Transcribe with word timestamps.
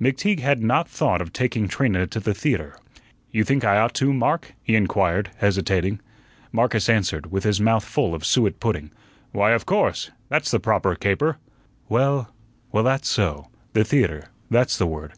McTeague 0.00 0.40
had 0.40 0.64
not 0.64 0.88
thought 0.88 1.20
of 1.20 1.32
taking 1.32 1.68
Trina 1.68 2.08
to 2.08 2.18
the 2.18 2.34
theatre. 2.34 2.76
"You 3.30 3.44
think 3.44 3.62
I 3.64 3.78
ought 3.78 3.94
to, 3.94 4.12
Mark?" 4.12 4.52
he 4.64 4.74
inquired, 4.74 5.30
hesitating. 5.36 6.00
Marcus 6.50 6.88
answered, 6.88 7.30
with 7.30 7.44
his 7.44 7.60
mouth 7.60 7.84
full 7.84 8.12
of 8.12 8.26
suet 8.26 8.58
pudding: 8.58 8.90
"Why, 9.30 9.52
of 9.52 9.64
course. 9.64 10.10
That's 10.28 10.50
the 10.50 10.58
proper 10.58 10.96
caper." 10.96 11.36
"Well 11.88 12.34
well, 12.72 12.82
that's 12.82 13.08
so. 13.08 13.46
The 13.74 13.84
theatre 13.84 14.30
that's 14.50 14.76
the 14.76 14.88
word." 14.88 15.12